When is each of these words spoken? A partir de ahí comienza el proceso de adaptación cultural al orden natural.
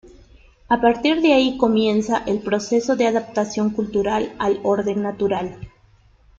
A 0.67 0.81
partir 0.81 1.21
de 1.21 1.31
ahí 1.31 1.57
comienza 1.59 2.23
el 2.25 2.39
proceso 2.39 2.95
de 2.95 3.05
adaptación 3.05 3.69
cultural 3.69 4.33
al 4.39 4.59
orden 4.63 5.03
natural. 5.03 5.59